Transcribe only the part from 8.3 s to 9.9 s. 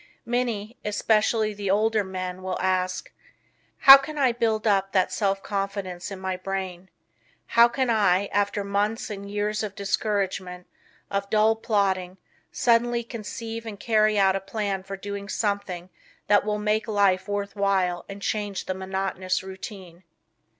after months and years of